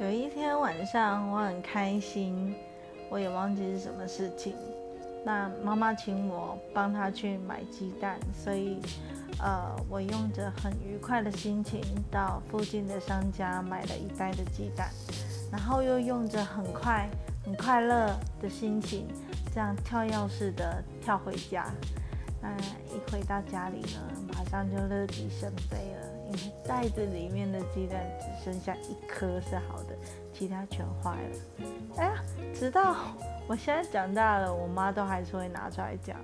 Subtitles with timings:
[0.00, 2.54] 有一天晚上，我很开心，
[3.10, 4.54] 我也忘记是什么事情。
[5.26, 8.80] 那妈妈请我帮她去买鸡蛋，所以，
[9.38, 14.88] 呃，我用着很愉快的心情到附近的商家买了一袋的鸡蛋，
[15.52, 17.06] 然后又用着很快、
[17.44, 19.06] 很快乐的心情，
[19.54, 21.66] 这样跳跃式的跳回家。
[22.40, 22.56] 那
[22.86, 24.00] 一回到家里呢，
[24.32, 26.08] 马上就乐极生悲了，
[26.66, 29.96] 袋子里面的鸡蛋只剩下一颗是好的，
[30.32, 31.66] 其他全坏了。
[31.96, 32.96] 哎呀，直到
[33.46, 36.16] 我现在长大了，我妈都还是会拿出来讲。